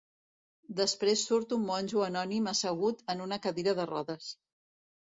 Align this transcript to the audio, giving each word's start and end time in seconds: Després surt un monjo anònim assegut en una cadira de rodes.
Després 0.79 1.25
surt 1.27 1.53
un 1.57 1.67
monjo 1.67 2.03
anònim 2.09 2.51
assegut 2.55 3.07
en 3.17 3.23
una 3.29 3.43
cadira 3.47 3.79
de 3.83 3.89
rodes. 3.97 4.35